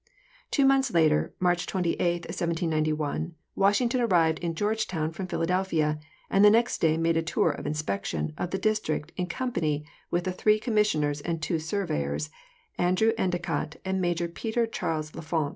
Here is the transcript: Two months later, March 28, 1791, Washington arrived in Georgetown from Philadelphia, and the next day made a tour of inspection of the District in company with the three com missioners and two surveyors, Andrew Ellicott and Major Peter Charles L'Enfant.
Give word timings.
Two 0.49 0.65
months 0.65 0.91
later, 0.95 1.31
March 1.39 1.67
28, 1.67 2.25
1791, 2.25 3.35
Washington 3.55 4.01
arrived 4.01 4.39
in 4.39 4.55
Georgetown 4.55 5.11
from 5.11 5.27
Philadelphia, 5.27 5.99
and 6.27 6.43
the 6.43 6.49
next 6.49 6.81
day 6.81 6.97
made 6.97 7.17
a 7.17 7.21
tour 7.21 7.51
of 7.51 7.67
inspection 7.67 8.33
of 8.35 8.49
the 8.49 8.57
District 8.57 9.11
in 9.15 9.27
company 9.27 9.85
with 10.09 10.23
the 10.23 10.31
three 10.31 10.59
com 10.59 10.73
missioners 10.73 11.21
and 11.21 11.39
two 11.39 11.59
surveyors, 11.59 12.31
Andrew 12.79 13.11
Ellicott 13.15 13.75
and 13.85 14.01
Major 14.01 14.27
Peter 14.27 14.65
Charles 14.65 15.13
L'Enfant. 15.13 15.49